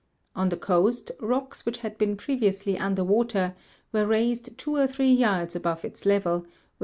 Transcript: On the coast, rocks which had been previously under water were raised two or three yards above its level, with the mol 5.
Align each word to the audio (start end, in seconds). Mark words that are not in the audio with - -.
On 0.35 0.49
the 0.49 0.57
coast, 0.57 1.11
rocks 1.19 1.63
which 1.63 1.77
had 1.77 1.95
been 1.99 2.17
previously 2.17 2.75
under 2.75 3.03
water 3.03 3.53
were 3.91 4.07
raised 4.07 4.57
two 4.57 4.75
or 4.75 4.87
three 4.87 5.13
yards 5.13 5.55
above 5.55 5.85
its 5.85 6.07
level, 6.07 6.37
with 6.39 6.47
the 6.47 6.47
mol 6.47 6.51
5. 6.53 6.61